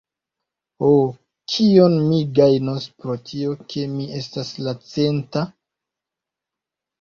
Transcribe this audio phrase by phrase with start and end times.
[0.83, 0.87] "Ho,
[1.55, 5.45] kion mi gajnos pro tio, ke mi estas la centa?"